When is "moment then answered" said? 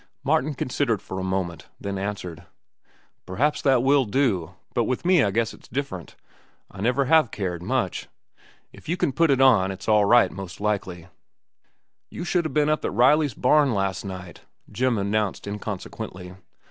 1.23-2.45